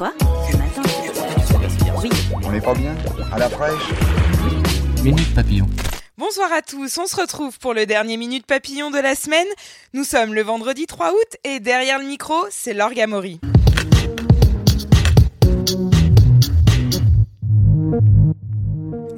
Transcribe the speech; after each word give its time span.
Quoi 0.00 0.14
Ce 0.50 0.56
matin 0.56 0.82
Oui. 2.02 2.08
On 2.42 2.50
n'est 2.50 2.60
pas 2.62 2.72
bien 2.72 2.94
À 3.30 3.38
la 3.38 3.50
fraîche 3.50 3.90
Minute 5.04 5.34
Papillon. 5.34 5.66
Bonsoir 6.16 6.50
à 6.54 6.62
tous, 6.62 6.96
on 6.96 7.04
se 7.04 7.16
retrouve 7.16 7.58
pour 7.58 7.74
le 7.74 7.84
dernier 7.84 8.16
Minute 8.16 8.46
Papillon 8.46 8.90
de 8.90 8.98
la 8.98 9.14
semaine. 9.14 9.46
Nous 9.92 10.04
sommes 10.04 10.32
le 10.32 10.40
vendredi 10.40 10.86
3 10.86 11.12
août 11.12 11.36
et 11.44 11.60
derrière 11.60 11.98
le 11.98 12.06
micro, 12.06 12.34
c'est 12.48 12.72
l'Orgamori. 12.72 13.40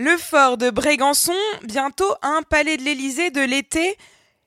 Le 0.00 0.16
fort 0.18 0.58
de 0.58 0.70
Brégançon, 0.70 1.32
bientôt 1.62 2.12
un 2.22 2.42
palais 2.42 2.76
de 2.76 2.82
l'Élysée 2.82 3.30
de 3.30 3.42
l'été. 3.42 3.96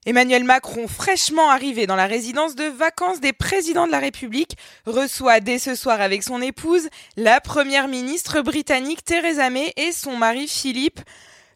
Emmanuel 0.07 0.43
Macron, 0.43 0.87
fraîchement 0.87 1.49
arrivé 1.49 1.87
dans 1.87 1.95
la 1.95 2.05
résidence 2.05 2.53
de 2.53 2.65
vacances 2.65 3.19
des 3.19 3.33
présidents 3.33 3.87
de 3.87 3.91
la 3.91 3.97
République, 3.97 4.55
reçoit 4.85 5.39
dès 5.39 5.57
ce 5.57 5.73
soir 5.73 5.99
avec 5.99 6.21
son 6.21 6.43
épouse 6.43 6.89
la 7.17 7.41
première 7.41 7.87
ministre 7.87 8.41
britannique 8.41 9.03
Theresa 9.03 9.49
May 9.49 9.73
et 9.77 9.91
son 9.91 10.15
mari 10.15 10.47
Philippe. 10.47 10.99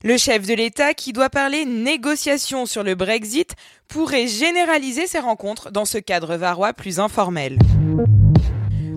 Le 0.03 0.17
chef 0.17 0.47
de 0.47 0.55
l'État, 0.55 0.95
qui 0.95 1.14
doit 1.14 1.30
parler 1.30 1.64
négociations 1.66 2.66
sur 2.66 2.81
le 2.83 2.95
Brexit, 2.95 3.53
pourrait 3.88 4.27
généraliser 4.27 5.05
ses 5.05 5.20
rencontres 5.20 5.70
dans 5.70 5.86
ce 5.86 6.00
cadre 6.00 6.36
varois 6.36 6.73
plus 6.73 7.00
informel. 7.00 7.59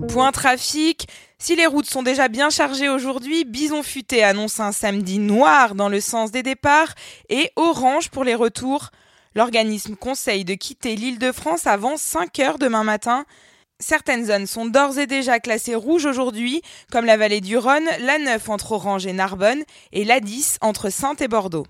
Point 0.07 0.31
trafic. 0.31 1.07
Si 1.37 1.55
les 1.55 1.67
routes 1.67 1.89
sont 1.89 2.01
déjà 2.01 2.27
bien 2.27 2.49
chargées 2.49 2.89
aujourd'hui, 2.89 3.45
Bison 3.45 3.83
Futé 3.83 4.23
annonce 4.23 4.59
un 4.59 4.71
samedi 4.71 5.19
noir 5.19 5.75
dans 5.75 5.89
le 5.89 6.01
sens 6.01 6.31
des 6.31 6.41
départs 6.41 6.95
et 7.29 7.51
orange 7.55 8.09
pour 8.09 8.23
les 8.23 8.33
retours. 8.33 8.89
L'organisme 9.35 9.95
conseille 9.95 10.45
de 10.45 10.53
quitter 10.53 10.95
l'île 10.95 11.19
de 11.19 11.31
France 11.31 11.65
avant 11.65 11.97
5 11.97 12.39
heures 12.39 12.59
demain 12.59 12.83
matin. 12.83 13.25
Certaines 13.79 14.25
zones 14.25 14.45
sont 14.45 14.65
d'ores 14.65 14.99
et 14.99 15.07
déjà 15.07 15.39
classées 15.39 15.75
rouges 15.75 16.05
aujourd'hui, 16.05 16.61
comme 16.91 17.05
la 17.05 17.17
vallée 17.17 17.41
du 17.41 17.57
Rhône, 17.57 17.87
la 17.99 18.19
9 18.19 18.49
entre 18.49 18.73
Orange 18.73 19.07
et 19.07 19.13
Narbonne 19.13 19.63
et 19.91 20.05
la 20.05 20.19
10 20.19 20.59
entre 20.61 20.89
Sainte 20.89 21.21
et 21.21 21.27
Bordeaux. 21.27 21.65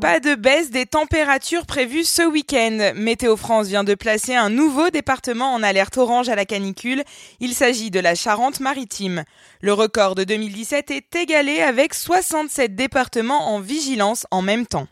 Pas 0.00 0.20
de 0.20 0.34
baisse 0.34 0.70
des 0.70 0.84
températures 0.84 1.64
prévues 1.64 2.04
ce 2.04 2.22
week-end. 2.22 2.92
Météo 2.94 3.36
France 3.36 3.68
vient 3.68 3.84
de 3.84 3.94
placer 3.94 4.34
un 4.34 4.50
nouveau 4.50 4.90
département 4.90 5.54
en 5.54 5.62
alerte 5.62 5.96
orange 5.96 6.28
à 6.28 6.34
la 6.34 6.44
canicule. 6.44 7.04
Il 7.40 7.54
s'agit 7.54 7.90
de 7.90 8.00
la 8.00 8.14
Charente-Maritime. 8.14 9.24
Le 9.62 9.72
record 9.72 10.14
de 10.14 10.24
2017 10.24 10.90
est 10.90 11.16
égalé 11.16 11.60
avec 11.60 11.94
67 11.94 12.74
départements 12.74 13.54
en 13.54 13.60
vigilance 13.60 14.26
en 14.30 14.42
même 14.42 14.66
temps. 14.66 14.88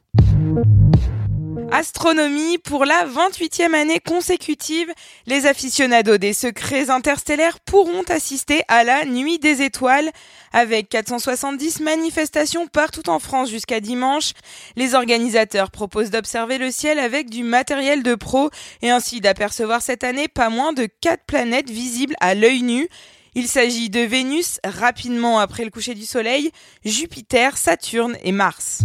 Astronomie, 1.82 2.58
pour 2.58 2.84
la 2.84 3.04
28e 3.06 3.74
année 3.74 3.98
consécutive, 3.98 4.92
les 5.26 5.46
aficionados 5.46 6.16
des 6.16 6.32
secrets 6.32 6.90
interstellaires 6.90 7.58
pourront 7.58 8.04
assister 8.04 8.62
à 8.68 8.84
la 8.84 9.04
Nuit 9.04 9.40
des 9.40 9.62
étoiles. 9.62 10.08
Avec 10.52 10.88
470 10.90 11.80
manifestations 11.80 12.68
partout 12.68 13.10
en 13.10 13.18
France 13.18 13.50
jusqu'à 13.50 13.80
dimanche, 13.80 14.30
les 14.76 14.94
organisateurs 14.94 15.72
proposent 15.72 16.10
d'observer 16.10 16.56
le 16.56 16.70
ciel 16.70 17.00
avec 17.00 17.28
du 17.28 17.42
matériel 17.42 18.04
de 18.04 18.14
pro 18.14 18.50
et 18.82 18.90
ainsi 18.90 19.20
d'apercevoir 19.20 19.82
cette 19.82 20.04
année 20.04 20.28
pas 20.28 20.50
moins 20.50 20.72
de 20.72 20.86
4 21.00 21.24
planètes 21.26 21.70
visibles 21.70 22.14
à 22.20 22.36
l'œil 22.36 22.62
nu. 22.62 22.88
Il 23.34 23.48
s'agit 23.48 23.90
de 23.90 24.00
Vénus, 24.00 24.60
rapidement 24.62 25.40
après 25.40 25.64
le 25.64 25.70
coucher 25.70 25.94
du 25.94 26.04
Soleil, 26.04 26.52
Jupiter, 26.84 27.56
Saturne 27.56 28.16
et 28.22 28.30
Mars. 28.30 28.82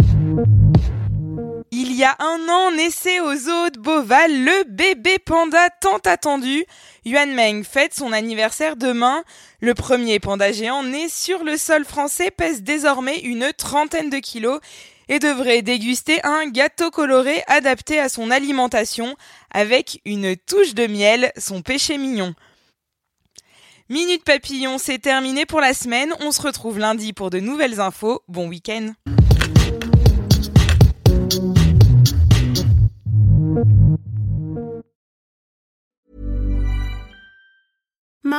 Il 1.79 1.93
y 1.93 2.03
a 2.03 2.15
un 2.17 2.49
an 2.49 2.71
naissait 2.71 3.19
au 3.19 3.35
zoo 3.35 3.69
de 3.69 3.77
Beauval 3.77 4.31
le 4.31 4.63
bébé 4.63 5.19
panda 5.19 5.69
tant 5.69 5.99
attendu. 6.05 6.65
Yuan 7.05 7.31
Meng 7.31 7.63
fête 7.63 7.93
son 7.93 8.13
anniversaire 8.13 8.77
demain. 8.77 9.23
Le 9.61 9.75
premier 9.75 10.19
panda 10.19 10.51
géant 10.51 10.81
né 10.81 11.07
sur 11.07 11.43
le 11.43 11.55
sol 11.55 11.85
français 11.85 12.31
pèse 12.31 12.63
désormais 12.63 13.19
une 13.19 13.53
trentaine 13.55 14.09
de 14.09 14.17
kilos 14.17 14.59
et 15.07 15.19
devrait 15.19 15.61
déguster 15.61 16.19
un 16.23 16.47
gâteau 16.49 16.89
coloré 16.89 17.43
adapté 17.45 17.99
à 17.99 18.09
son 18.09 18.31
alimentation 18.31 19.15
avec 19.51 20.01
une 20.03 20.35
touche 20.35 20.73
de 20.73 20.87
miel, 20.87 21.31
son 21.37 21.61
péché 21.61 21.99
mignon. 21.99 22.33
Minute 23.87 24.23
Papillon, 24.23 24.79
c'est 24.79 24.97
terminé 24.97 25.45
pour 25.45 25.61
la 25.61 25.75
semaine. 25.75 26.11
On 26.21 26.31
se 26.31 26.41
retrouve 26.41 26.79
lundi 26.79 27.13
pour 27.13 27.29
de 27.29 27.39
nouvelles 27.39 27.79
infos. 27.79 28.23
Bon 28.27 28.47
week-end. 28.47 28.93